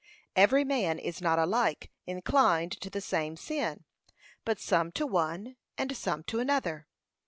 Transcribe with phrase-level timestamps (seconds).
[0.35, 3.83] Every man is not alike inclined to the same sin,
[4.43, 6.87] but some to one and some to another.